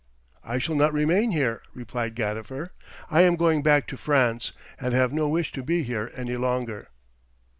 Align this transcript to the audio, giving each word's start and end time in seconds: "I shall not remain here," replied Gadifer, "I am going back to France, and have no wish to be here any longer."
"I 0.43 0.57
shall 0.57 0.73
not 0.73 0.93
remain 0.93 1.29
here," 1.29 1.61
replied 1.75 2.15
Gadifer, 2.15 2.71
"I 3.11 3.21
am 3.21 3.35
going 3.35 3.61
back 3.61 3.85
to 3.89 3.97
France, 3.97 4.51
and 4.79 4.95
have 4.95 5.13
no 5.13 5.27
wish 5.29 5.51
to 5.51 5.61
be 5.61 5.83
here 5.83 6.09
any 6.15 6.37
longer." 6.37 6.89